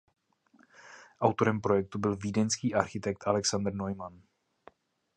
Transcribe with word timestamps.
Autorem 1.19 1.61
projektu 1.61 1.99
byl 1.99 2.15
vídeňský 2.15 2.73
architekt 2.75 3.27
Alexander 3.27 3.73
Neumann. 3.73 4.21